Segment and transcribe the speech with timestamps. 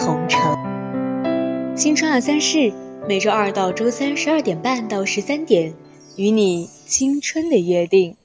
[0.00, 2.72] 同城，新春二三事，
[3.06, 5.74] 每周二到周三十二点半到十三点，
[6.16, 8.16] 与你青春的约定。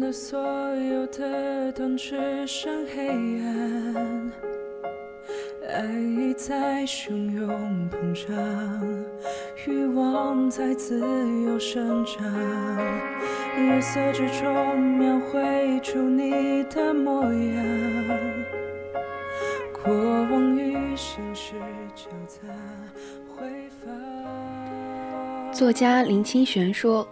[0.00, 0.38] 了所
[0.76, 3.08] 有的灯，只剩黑
[3.40, 4.32] 暗。
[5.68, 8.34] 爱意在汹涌膨胀，
[9.66, 11.00] 欲望在自
[11.44, 12.24] 由生长。
[13.58, 17.64] 夜色之中描绘出你的模样，
[19.72, 21.54] 过往与现实
[21.94, 22.40] 交杂
[23.34, 23.46] 回
[23.84, 25.52] 放。
[25.52, 27.06] 作家林清玄说。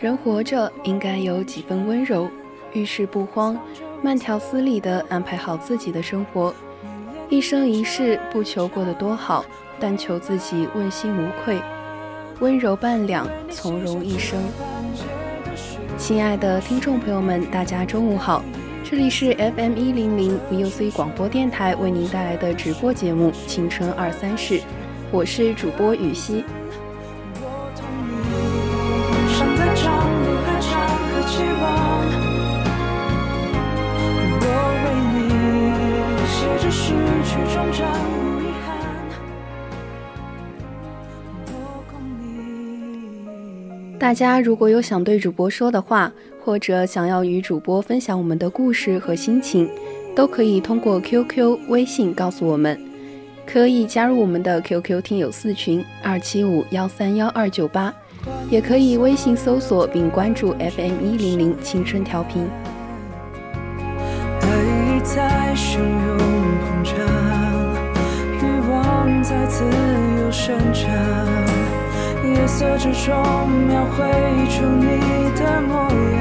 [0.00, 2.30] 人活着应该有几分温柔，
[2.72, 3.58] 遇事不慌，
[4.00, 6.54] 慢条斯理地安排好自己的生活。
[7.28, 9.44] 一生一世不求过得多好，
[9.80, 11.60] 但求自己问心无愧，
[12.38, 14.40] 温柔半两，从容一生。
[15.96, 18.40] 亲爱的听众朋友们，大家中午好，
[18.84, 24.60] 这里是 FM 一零零 VOC 广播电台为您带来的直播节目《青春二三事》，
[25.10, 26.44] 我是主播雨熙。
[44.08, 46.10] 大家如果有想对主播说的话，
[46.42, 49.68] 或者想要与主播分享我们的故事和心情，
[50.16, 52.80] 都可以通过 QQ、微信告诉我们。
[53.44, 57.92] 可以加入我们的 QQ 听友四群二七五幺三幺二九八，
[58.48, 62.48] 也可以微信搜索并关注 FM 一零零青春调频。
[64.40, 66.18] 爱在汹涌
[66.64, 66.96] 膨胀，
[68.40, 70.88] 欲望在自由生长，
[72.48, 73.14] 色之中
[73.68, 74.04] 描绘
[74.48, 74.86] 出你
[75.36, 75.86] 的模
[76.16, 76.20] 样，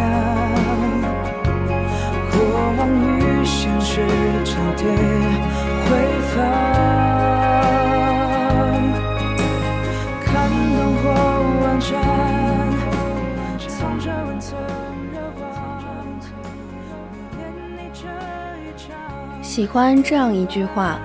[2.30, 2.38] 过
[2.78, 4.06] 往与现实
[4.44, 4.86] 交叠
[5.86, 5.88] 回
[6.36, 6.36] 放
[10.22, 11.04] 看灯火
[11.64, 11.90] 万家
[13.58, 14.62] 是藏着温存
[15.14, 15.42] 的光。
[19.42, 21.00] 喜欢这样一句话：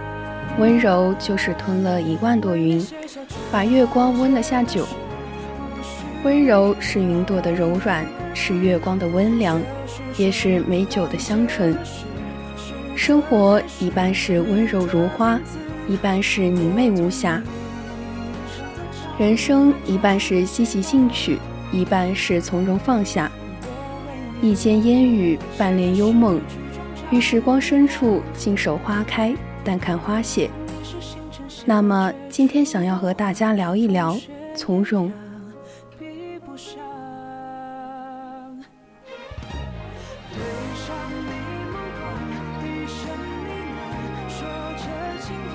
[0.59, 2.85] 温柔就是吞了一万朵云，
[3.51, 4.85] 把月光温了下酒。
[6.25, 9.61] 温柔是云朵的柔软，是月光的温凉，
[10.17, 11.77] 也是美酒的香醇。
[12.95, 15.41] 生活一半是温柔如花，
[15.89, 17.43] 一半是明媚无瑕。
[19.19, 21.39] 人生一半是积极进取，
[21.73, 23.29] 一半是从容放下。
[24.41, 26.41] 一间烟雨，半帘幽梦。
[27.11, 29.35] 于时光深处静守花开，
[29.65, 30.49] 淡看花谢。
[31.67, 34.17] 那么今天想要和大家聊一聊
[34.55, 35.13] 从容。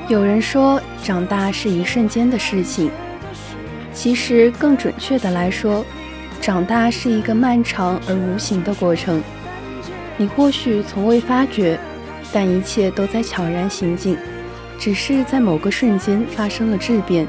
[0.08, 2.90] 有人说，长大是一瞬间的事情。
[3.94, 5.84] 其实更准确的来说，
[6.40, 9.22] 长大是一个漫长而无形的过程。
[10.16, 11.78] 你或许从未发觉，
[12.32, 14.18] 但一切都在悄然行进，
[14.80, 17.28] 只是在某个瞬间发生了质变。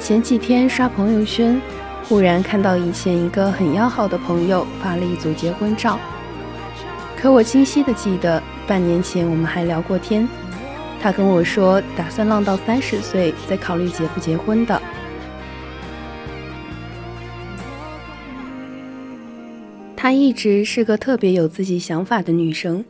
[0.00, 1.60] 前几天刷朋友圈，
[2.08, 5.98] 忽然看到以前一个很要好的朋友发了一组结婚照，
[7.20, 10.28] 可我清晰的记得，半年前我们还聊过天，
[11.04, 14.80] 他跟我说打算浪到三十岁再考虑结不结婚的。
[19.94, 22.82] 她一直是个特别有自己想法的女生。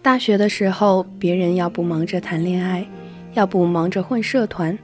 [0.00, 2.88] 大学的时候，别人要不忙着谈恋爱，
[3.34, 4.78] 要不忙着混社团，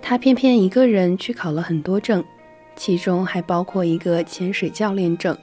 [0.00, 2.22] 她偏偏一个人去考了很多证，
[2.76, 5.36] 其中还包括一个潜水教练证。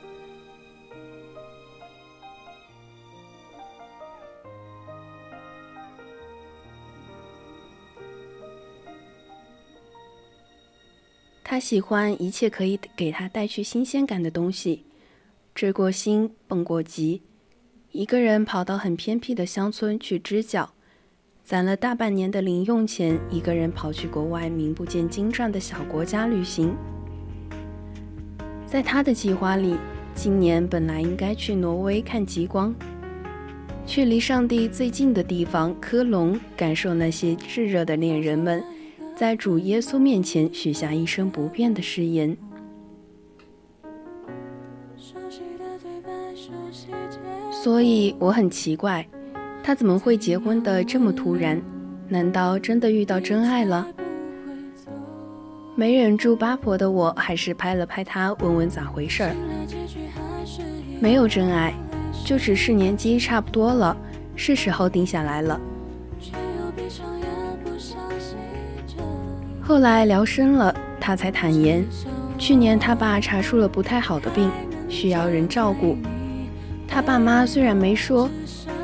[11.53, 14.85] 他喜欢一切可以给他带去新鲜感的东西，
[15.53, 17.21] 追过星，蹦过极，
[17.91, 20.73] 一个人跑到很偏僻的乡村去支教，
[21.43, 26.75] 攒了大半年的零用钱，一个人跑去国外名不见经传的小国家旅行。
[28.65, 29.77] 在他的计划里，
[30.15, 32.73] 今年本来应该去挪威看极光，
[33.85, 38.63] 去离上帝最近的地方科隆，感受那些炙热的恋人们。
[39.15, 42.35] 在主耶稣面前许下一生不变的誓言。
[47.51, 49.07] 所以我很奇怪，
[49.63, 51.61] 他怎么会结婚的这么突然？
[52.09, 53.87] 难道真的遇到真爱了？
[55.75, 59.35] 没忍住八婆的我，还是拍了拍他，问问咋回事儿。
[60.99, 61.73] 没有真爱，
[62.25, 63.95] 就只是年纪差不多了，
[64.35, 65.59] 是时候定下来了。
[69.65, 71.85] 后来聊深了，他才坦言，
[72.37, 74.51] 去年他爸查出了不太好的病，
[74.89, 75.97] 需要人照顾。
[76.85, 78.29] 他爸妈虽然没说，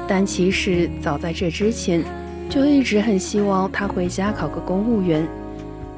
[0.08, 2.02] 但其实早在这之前，
[2.50, 5.28] 就一直很希望他回家考个公务员，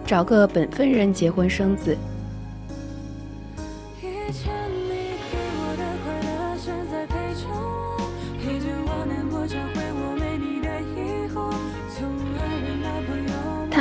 [0.04, 1.96] 找个本分人结婚生子。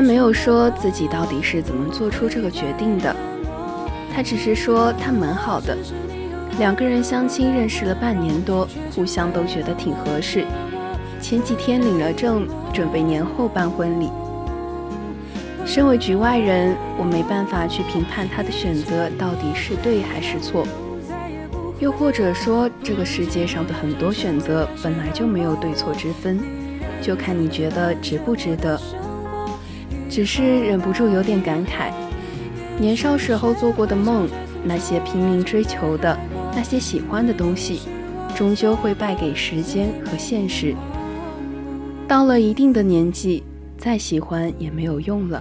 [0.00, 3.14] 他没有说自己到底是怎么做出这个决定的，
[4.11, 5.76] 他只是说他蛮好的。
[6.58, 10.47] 两个人相亲认识了半年多，互相都觉得挺合适。
[11.20, 14.08] 前几天领了证，准备年后办婚礼。
[15.67, 20.67] 身为局外人，我没办法去评判他的选择到底是对还是错。
[21.79, 26.41] 又或者说，这个世界上的很多选择本来就没有对错之分，
[27.03, 28.81] 就看你觉得值不值得。
[30.10, 31.92] 只是忍不住有点感慨，
[32.78, 34.28] 年少时候做过的梦，
[34.64, 36.18] 那些拼命追求的。
[36.52, 37.82] 那些喜欢的东西，
[38.34, 40.74] 终究会败给时间和现实。
[42.08, 43.44] 到了一定的年纪，
[43.78, 45.40] 再喜欢也没有用了。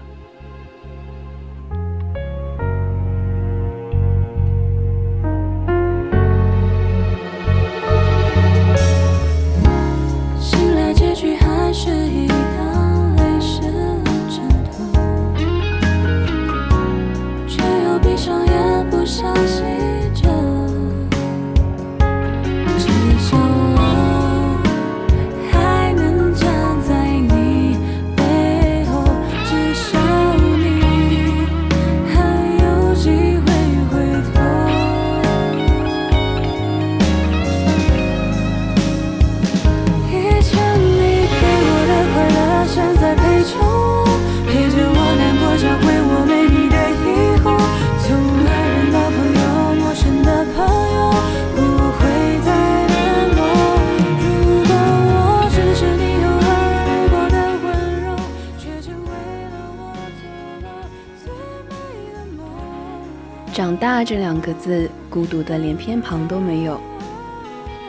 [63.52, 66.80] 长大这两个字，孤独的连偏旁都没有。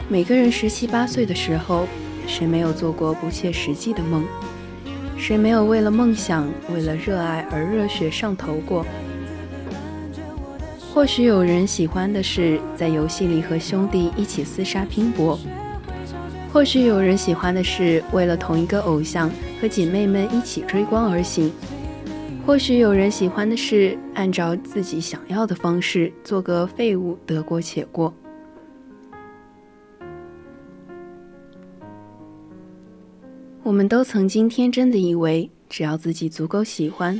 [0.09, 1.87] 每个人十七八岁的时候，
[2.27, 4.25] 谁没有做过不切实际的梦？
[5.17, 8.85] 谁没有为了梦想、为了热爱而热血上头过？
[10.93, 15.37] 或许有人喜欢的是在游戏里和兄弟一起厮杀拼搏；
[16.51, 19.31] 或许有人喜欢的是为了同一个偶像
[19.61, 21.51] 和姐妹们一起追光而行。
[22.43, 28.13] 或许有人喜欢的是按照自己想要的方式做个废物，得过且过。
[33.63, 37.19] 我们都曾经天真的以为，只要自己足够喜欢，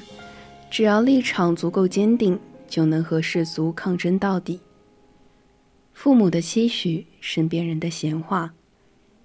[0.70, 2.38] 只要立场足够坚定，
[2.68, 4.60] 就能和世俗抗争到底。
[5.94, 8.52] 父母的期许，身边人的闲话，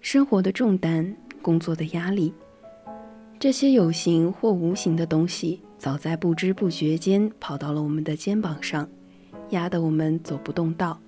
[0.01, 2.33] 生活的重担，工作的压力，
[3.47, 5.61] 这些有形或无形的东西。
[5.79, 8.89] 早在不知不觉间跑到了我们的肩膀上，
[9.51, 10.99] 压得我们走不动道。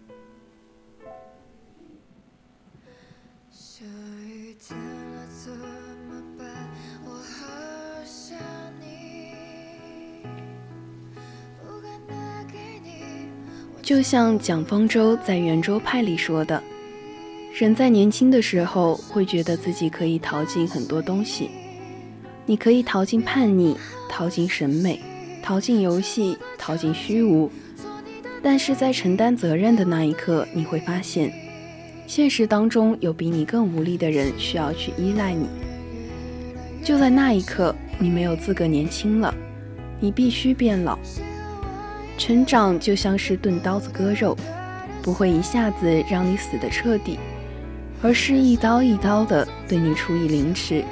[13.83, 16.63] 就像蒋方舟在《圆桌派》里说的
[17.53, 21.51] ：“人在年轻的时候，会觉得自己可以淘尽很多东西，
[22.49, 23.77] 你可以逃进叛逆。”
[24.11, 24.99] 逃进审美，
[25.43, 27.49] 逃进游戏，逃进虚无，
[28.43, 31.31] 但是在承担责任的那一刻，你会发现，
[32.07, 35.47] 现实当中有比你更无力的人需要去依赖你。
[36.83, 39.33] 就在那一刻，你没有资格年轻了，
[40.01, 40.99] 你必须变老。
[42.17, 44.37] 成长就像是钝刀子割肉，
[45.03, 47.19] 不会一下子让你死得彻底，
[48.03, 50.83] 而是一刀一刀的对你处以凌迟，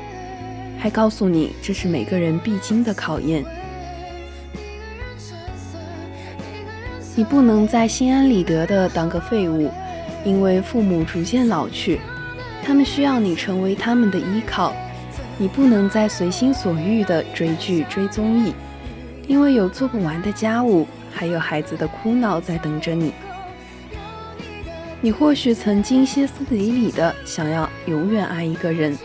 [0.87, 3.45] 还告诉你这是每个人必经的考验。
[7.17, 9.69] 你不能再心安理得的当个废物，
[10.25, 11.99] 因为父母逐渐老去，
[12.63, 14.73] 他们需要你成为他们的依靠。
[15.37, 18.55] 你不能再随心所欲的追剧追综艺，
[19.27, 23.13] 因为有做不完的家务，还有孩子的哭闹在等着你。
[25.01, 28.97] 你或许曾经歇斯底里的想要永远爱一个人，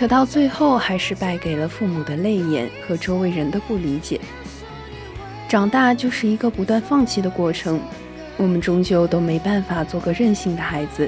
[0.00, 4.18] 可到最后还是败给了父母的泪眼和周围人的不理解。
[5.46, 7.78] 长大就是一个不断放弃的过程，
[8.38, 11.06] 我们终究都没办法做个任性的孩子，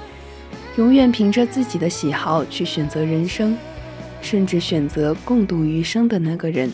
[0.76, 3.56] 永远凭着自己的喜好去选择人生，
[4.20, 6.70] 甚至选择共度余生的那个人。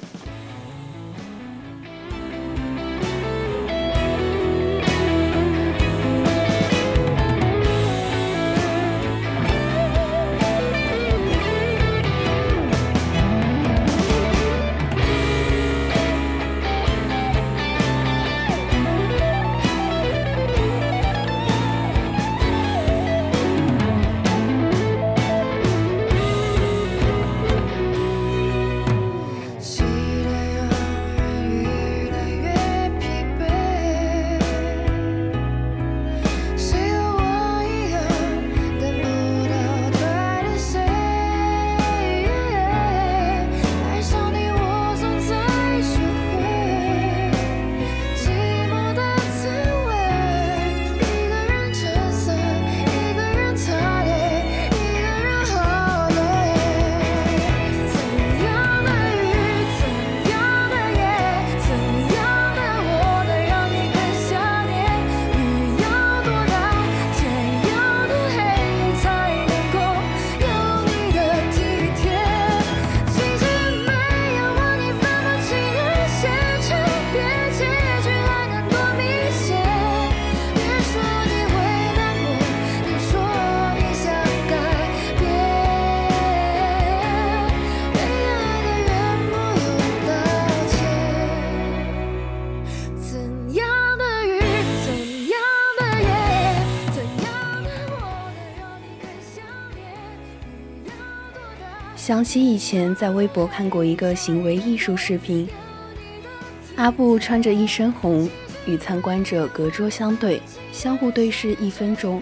[102.19, 105.49] 想起以前在微博看过一个行为艺术视频，
[106.75, 108.29] 阿布穿着一身红，
[108.67, 112.21] 与参观者隔桌相对，相互对视一分钟。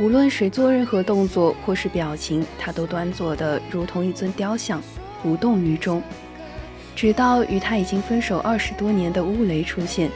[0.00, 4.82] 无论谁做任何动作或是表情，他都端坐的如同一尊雕像，
[5.22, 6.02] 无动于衷。
[6.94, 10.10] 直到与他已经分手二十多年的乌雷出现，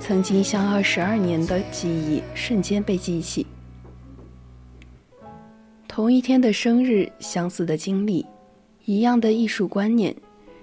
[0.00, 3.46] 曾经相爱十二年的记忆瞬间被记起。
[5.96, 8.26] 同一天的生日，相似的经历，
[8.84, 10.14] 一样的艺术观念，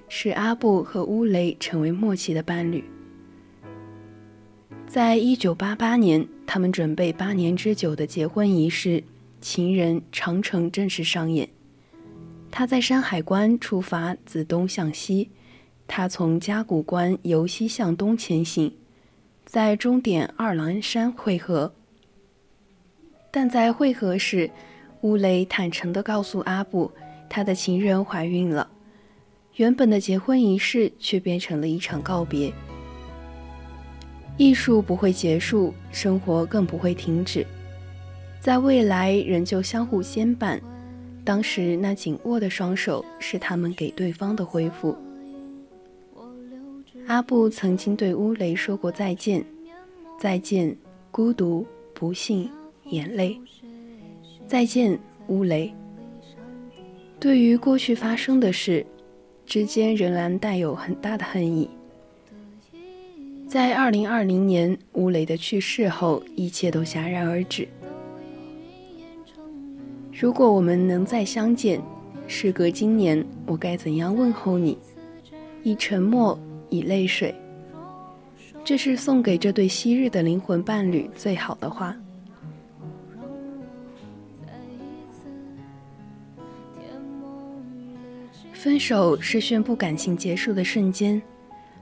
[0.08, 2.84] 使阿布和乌雷成为默契的伴侣。
[4.86, 9.04] 在一九八八年，他们准备八年之久的结婚仪式——
[9.42, 11.50] 情人长城正式上演。
[12.52, 15.30] 他在山海关出发，自东向西；
[15.88, 18.72] 他从嘉峪关由西向东前行，
[19.46, 21.74] 在终点二郎山汇合。
[23.32, 24.48] 但在汇合时，
[25.04, 26.90] 乌雷坦诚地告诉阿布，
[27.30, 28.70] 他的情人怀孕了。
[29.56, 32.52] 原本的结婚仪式却变成了一场告别。
[34.38, 37.46] 艺术不会结束，生活更不会停止，
[38.40, 40.60] 在未来仍旧相互牵绊。
[41.26, 44.98] 当时那紧握的双手，是他们给对方的恢复。
[47.08, 49.46] 阿布曾经对乌雷说过再见，
[50.18, 50.76] 再见，
[51.12, 52.50] 孤独、不幸、
[52.86, 53.38] 眼泪。
[54.48, 54.98] 再见，
[55.28, 55.74] 乌雷。
[57.20, 58.86] 对于过去发生的事，
[59.46, 61.70] 之间仍然带有很大的恨意。
[63.48, 67.68] 在二零二零年乌雷的去世后，一切都戛然而止。
[70.12, 71.82] 如果我们能再相见，
[72.28, 74.78] 事隔今年，我该怎样问候你？
[75.64, 76.38] 以沉默，
[76.70, 77.34] 以泪水。
[78.66, 81.96] 这是送给这对昔日的灵魂伴侣最好的话。
[88.64, 91.22] 分手是宣布感情结束的瞬间，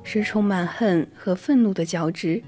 [0.02, 2.42] 是充满恨和愤怒的交织。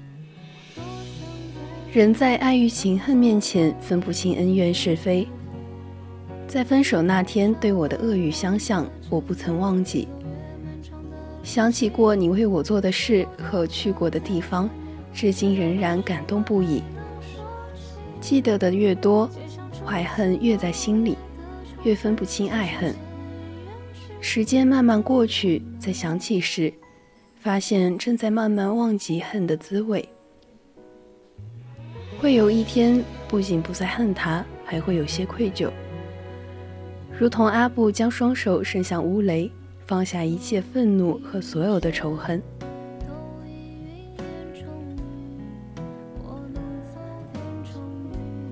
[1.92, 5.28] 人在爱与情恨面前分不清恩怨是非。
[6.48, 10.08] 在分手那天对我的恶语相向，我不曾忘记。
[11.44, 14.68] 想起过你为我做的事和去过的地方，
[15.12, 16.82] 至今仍然感动不已。
[18.20, 19.30] 记得的越多，
[19.86, 21.16] 怀恨越在心里，
[21.84, 22.92] 越分不清爱恨。
[24.26, 26.72] 时间慢慢过去，再想起时，
[27.40, 30.08] 发现正在慢慢忘记恨的滋味。
[32.18, 35.70] 会有一天，不仅不再恨他，还会有些愧疚，
[37.16, 39.52] 如同阿布将双手伸向乌雷，
[39.86, 42.42] 放下一切愤怒和所有的仇恨。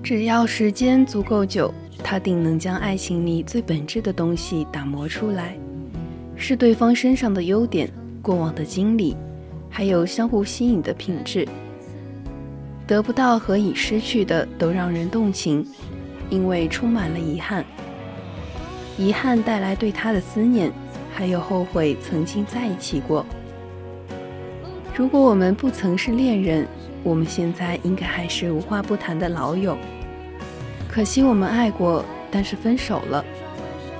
[0.03, 5.57] 只要时间足够久，他定能将爱情里最本质的东西打磨出来，
[6.45, 7.89] 是对方身上的优点、
[8.21, 9.15] 过往的经历，
[9.69, 11.47] 还有相互吸引的品质。
[12.85, 15.65] 得不到和已失去的都让人动情，
[16.29, 17.63] 因为充满了遗憾。
[18.97, 20.69] 遗憾带来对他的思念，
[21.13, 23.25] 还有后悔曾经在一起过。
[24.93, 26.67] 如果我们不曾是恋人，
[27.03, 29.77] 我们现在应该还是无话不谈的老友。
[30.89, 33.23] 可惜我们爱过，但是分手了，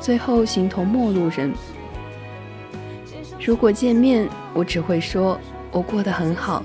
[0.02, 1.54] 最后形同陌路人。
[3.46, 5.38] 如果见面，我只会说
[5.70, 6.64] 我过得很好，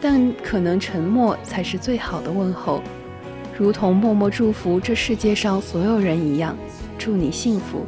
[0.00, 2.80] 但可能沉默才是最好的问候，
[3.58, 6.56] 如同默默祝福这世界上所有人一样，
[6.96, 7.84] 祝你幸福。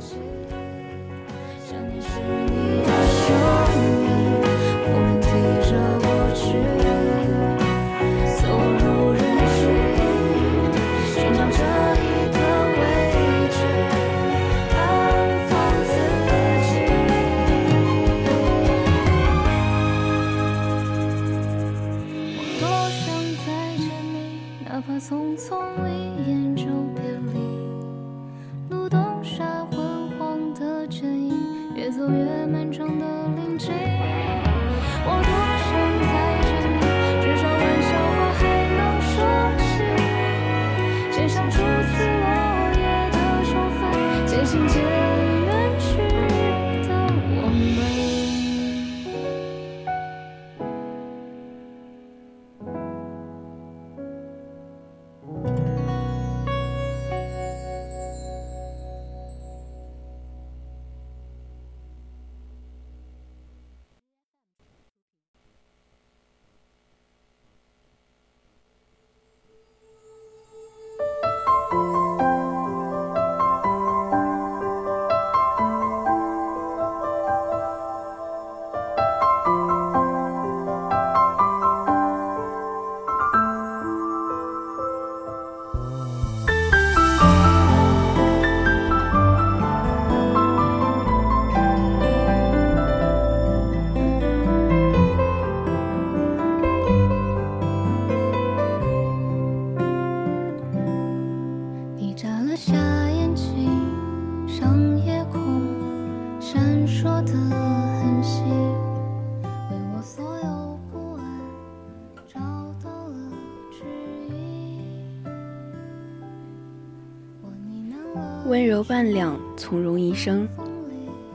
[118.48, 120.48] 温柔半两，从容一生，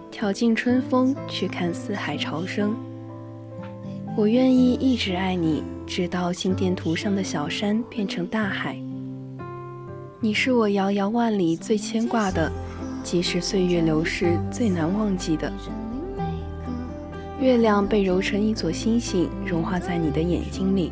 [0.09, 2.75] 挑尽春风去看四海潮生。
[4.17, 8.75] 我愿意一直爱你，直到心电图上的小山变成大海。
[10.19, 12.51] 你是我遥遥万里最牵挂的，
[13.03, 15.53] 即使岁月流逝最难忘记的。
[17.39, 20.91] 月亮被揉成一撮星星，融化在你的眼睛里。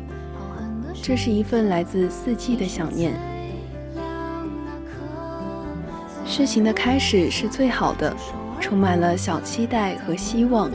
[1.02, 3.12] 这是一份来自四季的想念。
[6.32, 8.16] 事情的开始是最好的，
[8.58, 10.70] 充满了小期待和希望，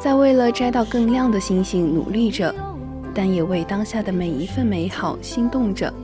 [0.00, 2.52] 在为了摘到更亮的星星努力着，
[3.14, 5.94] 但也为当下的每一份美好心动着。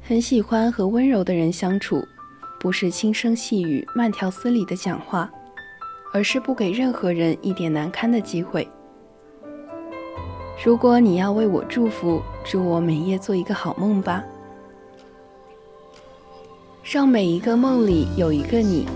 [0.00, 2.06] 很喜欢和温柔的人相处，
[2.60, 5.28] 不是轻声细语、慢条斯理的讲话，
[6.14, 8.68] 而是不给任何人一点难堪的机会。
[10.64, 14.22] 如果你要为我祝福，祝我每夜做一个好梦吧。
[16.90, 18.86] 让每一个梦里有一个你。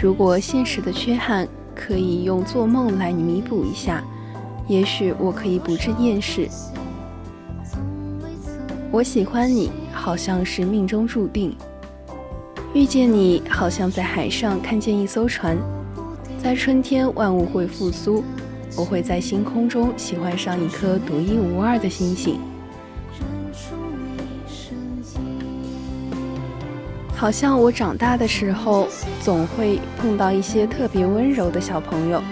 [0.00, 4.02] 如果现实的缺憾可以用做梦来弥补一下，
[4.68, 6.48] 也许我可以不致厌世。
[8.90, 11.54] 我喜欢你，好像是命中注定。
[12.72, 15.58] 遇见你，好像在海上看见一艘船。
[16.42, 18.24] 在春天，万物会复苏，
[18.78, 22.40] 我会在星空中喜欢上一颗独一无二的星星。
[27.16, 28.86] 好像我长大的时候，
[29.20, 32.22] 总会碰到一些特别温柔的小朋友，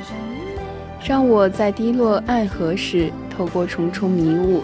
[1.03, 4.61] 让我在低落暗河时，透过重重迷雾，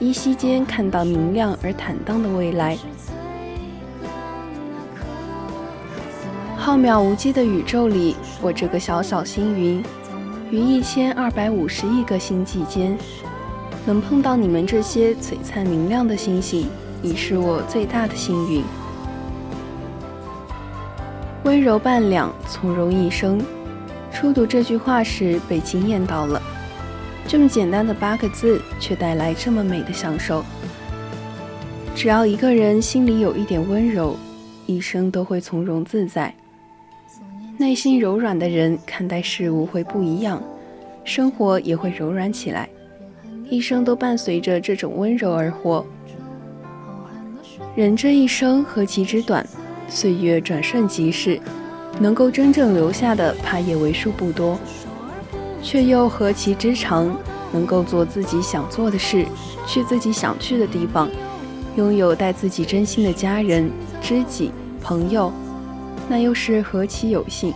[0.00, 2.78] 依稀间看到明亮而坦荡的未来。
[6.56, 9.82] 浩渺无际的宇宙里，我这个小小星云，
[10.50, 12.96] 于一千二百五十亿个星际间，
[13.84, 16.68] 能碰到你们这些璀璨明亮的星星，
[17.02, 18.62] 已是我最大的幸运。
[21.44, 23.40] 温柔半两，从容一生。
[24.12, 26.42] 初读这句话时，被惊艳到了。
[27.26, 30.44] 这么简单的八个字，却带来这么美的享受。
[31.94, 34.16] 只要一个人心里有一点温柔，
[34.66, 36.34] 一生都会从容自在。
[37.56, 40.42] 内心柔软的人看待事物会不一样，
[41.04, 42.68] 生活也会柔软起来，
[43.48, 45.84] 一生都伴随着这种温柔而活。
[47.74, 49.46] 人这一生何其之短，
[49.88, 51.40] 岁月转瞬即逝，
[51.98, 54.58] 能够真正留下的怕也为数不多，
[55.62, 57.16] 却又何其之长，
[57.52, 59.26] 能够做自己想做的事，
[59.66, 61.08] 去自己想去的地方，
[61.76, 63.70] 拥有待自己真心的家人、
[64.02, 64.50] 知己、
[64.82, 65.32] 朋友。
[66.08, 67.52] 那又是何其有幸！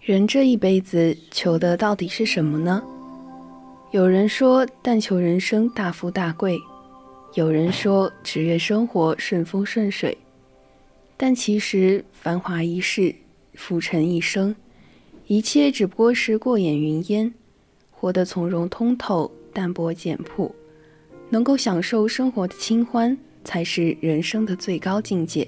[0.00, 2.82] 人这一辈子求的到底是什么呢？
[3.92, 6.58] 有人说但求人生大富大贵，
[7.34, 10.16] 有人说只愿生活顺风顺水。
[11.14, 13.14] 但其实繁华一世，
[13.52, 14.56] 浮沉一生，
[15.26, 17.34] 一切只不过是过眼云烟，
[17.90, 20.54] 活得从容通透，淡泊简朴。
[21.28, 25.46] 能够享受生活的清欢，才是人生的最高境界。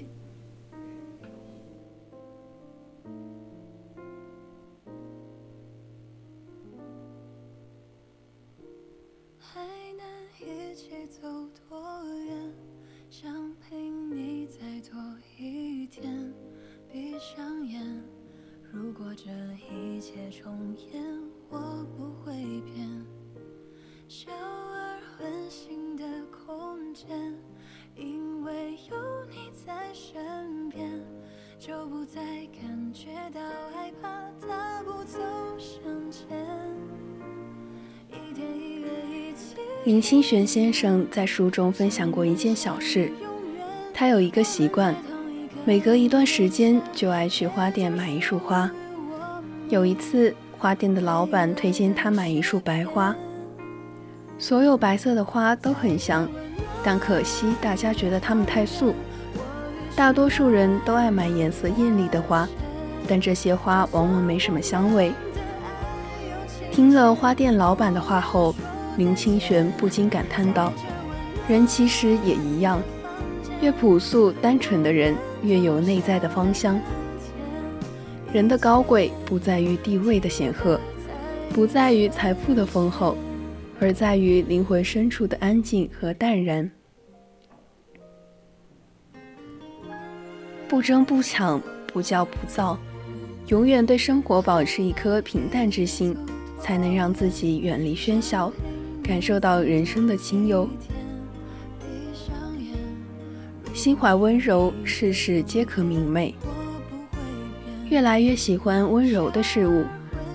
[14.89, 14.99] 多
[15.37, 16.33] 一天。
[16.91, 17.81] 闭上眼，
[18.71, 19.29] 如果这
[19.73, 21.03] 一切重演，
[21.49, 23.05] 我不会变。
[24.07, 27.35] 小而温馨的空间，
[27.95, 31.03] 因为有你在身边，
[31.57, 32.21] 就不再
[32.61, 33.41] 感觉到
[33.73, 34.07] 害怕，
[34.47, 35.19] 大步走
[35.57, 36.37] 向前。
[38.09, 39.57] 一天一月一起。
[39.83, 43.11] 林清玄先生在书中分享过一件小事，
[43.97, 44.93] 他有一个习惯，
[45.63, 48.69] 每隔一段时间就爱去花店买一束花。
[49.69, 53.15] 有一次，花店的老板推荐他买一束白花。
[54.37, 56.27] 所有白色的花都很香，
[56.83, 58.93] 但可惜大家觉得它们太素。
[59.95, 62.45] 大多数人都爱买颜色艳丽的花，
[63.07, 65.13] 但这些花往往没什么香味。
[66.69, 68.53] 听了花店老板的话后，
[68.97, 70.73] 林清玄不禁感叹道
[71.47, 72.81] ：“人其实也一样，
[73.61, 76.79] 越朴素单纯的人，越有内在的芳香。
[78.33, 80.79] 人的高贵不在于地位的显赫，
[81.53, 83.17] 不在于财富的丰厚。”
[83.77, 86.71] 而在于灵魂深处的安静和淡然，
[90.65, 92.79] 不争不抢，不骄不躁，
[93.47, 96.15] 永远对生活保持一颗平淡之心，
[96.57, 98.49] 才能让自己远离喧嚣，
[99.03, 100.65] 感受到人生的清幽。
[103.85, 106.33] 心怀温柔，事事皆可明媚。
[107.87, 109.85] 越来越喜欢温柔的事物。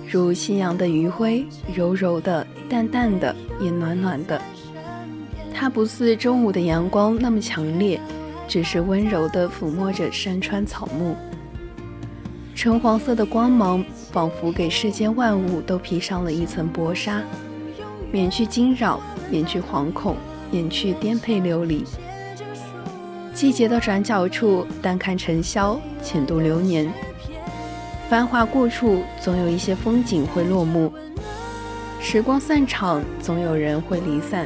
[0.09, 4.41] 如夕阳的余晖，柔柔的、淡淡的，也暖暖的。
[5.53, 7.99] 它不似中午的阳光那么强烈，
[8.47, 11.17] 只是温柔地抚摸着山川草木。
[12.55, 13.83] 橙黄色的光芒，
[14.13, 17.21] 仿佛给世间万物都披上了一层薄纱，
[18.13, 20.15] 免去惊扰，免去惶恐，
[20.49, 21.83] 免去颠沛流离。
[23.33, 26.91] 季节的转角处，淡看尘嚣，浅度流年。
[28.09, 30.91] 繁华过处，总有一些风景会落幕；
[31.99, 34.45] 时光散场，总有人会离散；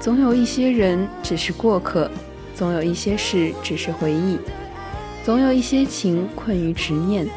[0.00, 2.08] 总有一些人只是过客；
[2.54, 4.38] 总有一些事只是回忆；
[5.22, 7.28] 总有一些情困于执念。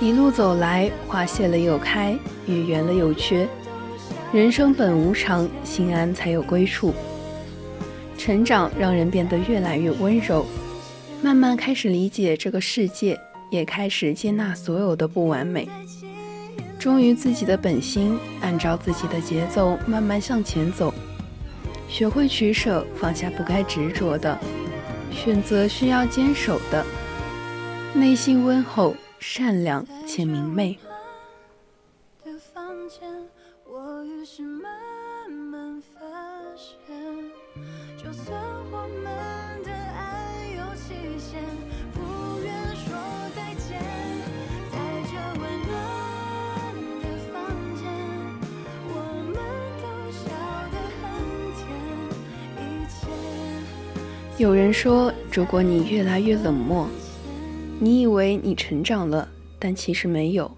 [0.00, 3.48] 一路走来，花谢了又开，月圆了又缺。
[4.36, 6.92] 人生本无常，心安才有归处。
[8.18, 10.44] 成长让人变得越来越温柔。
[11.22, 13.18] 慢慢开始理解这个世界，
[13.50, 15.66] 也开始接纳所有的不完美，
[16.78, 20.92] 忠于自己的本心，按照自己的节奏慢慢向前走，
[21.88, 24.38] 学会取舍，放下不该执着的，
[25.10, 26.84] 选择需要坚守的，
[27.94, 30.78] 内心温厚、善良且明媚。
[54.78, 56.86] 说，如果你越来越冷漠，
[57.80, 59.26] 你以为你成长了，
[59.58, 60.54] 但其实没有。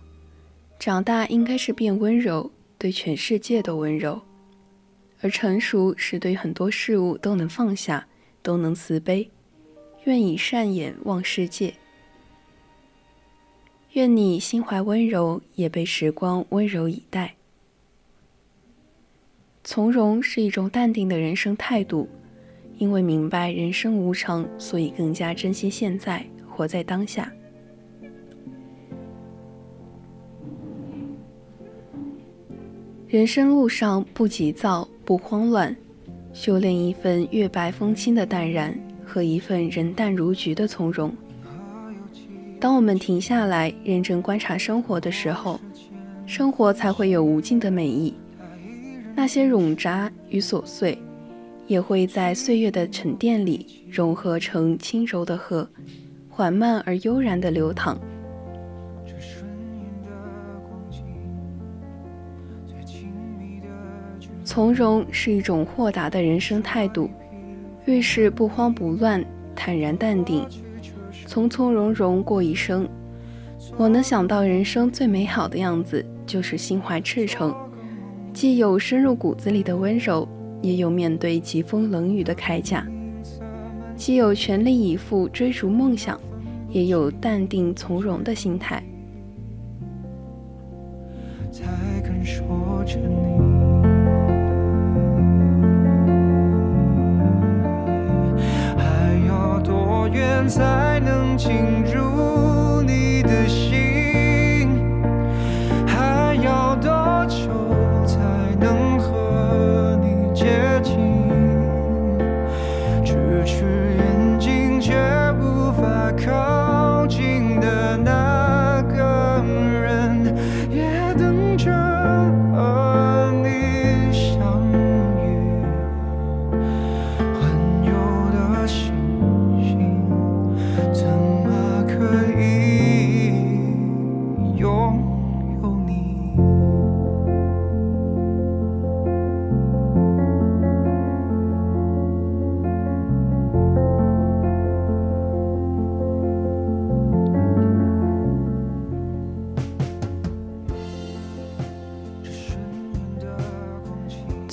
[0.76, 4.20] 长大应该是变温柔，对全世界都温柔；
[5.20, 8.08] 而成熟是对很多事物都能放下，
[8.42, 9.30] 都能慈悲，
[10.02, 11.72] 愿以善眼望世界。
[13.92, 17.36] 愿你心怀温柔，也被时光温柔以待。
[19.62, 22.08] 从容是一种淡定的人生态度，
[22.78, 27.30] 因为明白人生无常，所以更加珍惜现在，活在当下。
[33.08, 35.74] 人生路上不急躁，不慌乱，
[36.32, 41.12] 修炼一份月白风清的淡然和一份人淡如菊的从容。
[42.60, 45.58] 当我们停下来，认真观察生活的时候，
[46.26, 48.14] 生活才会有无尽的美意。
[49.16, 50.96] 那些冗杂与琐碎，
[51.68, 55.68] 也会在岁月的沉淀里融合成轻柔的河，
[56.28, 57.96] 缓慢而悠然的流淌。
[64.42, 67.10] 从容是一种豁达的人生态度，
[67.84, 69.22] 遇事不慌不乱，
[69.54, 70.44] 坦然淡定。
[71.26, 72.88] 从从容容过一生，
[73.76, 77.54] 我能想到人生最美好的样子，就是心怀赤诚，
[78.32, 80.26] 既有深入骨子里的温柔，
[80.62, 82.82] 也有面对疾风冷雨的铠甲；
[83.96, 86.20] 既有全力以赴追逐梦想，
[86.70, 88.82] 也有淡定从容的心态。
[91.50, 91.64] 才
[92.02, 93.38] 肯说着你。
[100.48, 101.52] 才能进
[101.84, 102.47] 入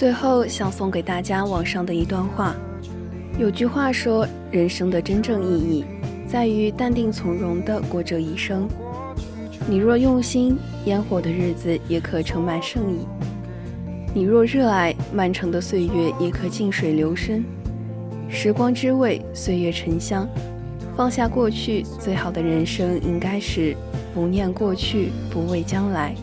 [0.06, 2.56] 最后想送给大家网上的一段话，
[3.40, 5.84] 有句话说，人生的真正意义，
[6.28, 8.68] 在于淡定从容的过这一生。
[9.68, 13.00] 你若用心，烟火的日子也可盛满盛意；
[14.14, 17.44] 你若热爱，漫长的岁月也可静水流深。
[18.30, 20.30] 时光之味，岁月沉香，
[20.96, 23.76] 放下过去，最好的人生应该是
[24.14, 26.14] 不念过去，不畏将来。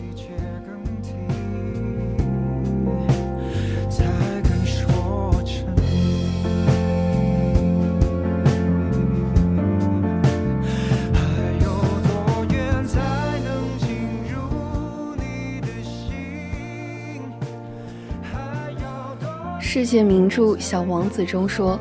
[19.75, 21.79] 世界名著《小王子》中说：“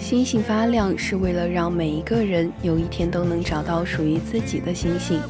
[0.00, 5.20] 星星发亮是为了让每一个人有一天都能找到属于自己的星星。”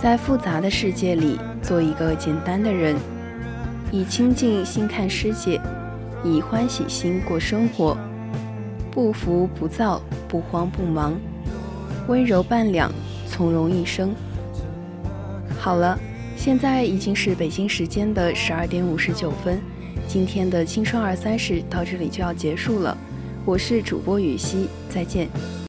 [0.00, 2.94] 在复杂的世界里，做一个简单的人，
[3.90, 5.60] 以清净心看世界，
[6.22, 7.98] 以欢喜心过生活，
[8.92, 11.12] 不浮不躁，不慌不忙，
[12.06, 12.88] 温柔半两，
[13.26, 14.14] 从容一生。
[15.58, 15.98] 好了，
[16.36, 19.60] 现在已经是北京时间的十二点五十九分。
[20.14, 22.96] 今天的青春二三事到这里就要结束了，
[23.44, 25.28] 我是主播雨熙，再见。